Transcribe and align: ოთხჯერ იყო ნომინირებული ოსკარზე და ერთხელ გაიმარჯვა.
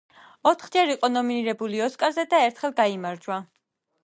ოთხჯერ 0.51 0.93
იყო 0.93 1.09
ნომინირებული 1.11 1.83
ოსკარზე 1.89 2.27
და 2.33 2.43
ერთხელ 2.47 2.75
გაიმარჯვა. 2.81 3.41